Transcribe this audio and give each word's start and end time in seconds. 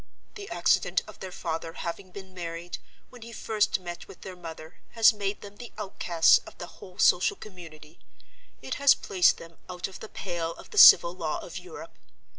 The 0.33 0.49
accident 0.49 1.03
of 1.05 1.19
their 1.19 1.31
father 1.31 1.73
having 1.73 2.09
been 2.09 2.33
married, 2.33 2.79
when 3.11 3.21
he 3.21 3.31
first 3.31 3.79
met 3.79 4.07
with 4.07 4.21
their 4.21 4.35
mother, 4.35 4.79
has 4.93 5.13
made 5.13 5.41
them 5.41 5.57
the 5.57 5.71
outcasts 5.77 6.39
of 6.39 6.57
the 6.57 6.65
whole 6.81 6.97
social 6.97 7.35
community; 7.37 7.99
it 8.63 8.73
has 8.81 8.95
placed 8.95 9.37
them 9.37 9.59
out 9.69 9.87
of 9.87 9.99
the 9.99 10.09
pale 10.09 10.53
of 10.53 10.71
the 10.71 10.79
Civil 10.79 11.13
Law 11.13 11.37
of 11.41 11.59
Europe. 11.59 11.99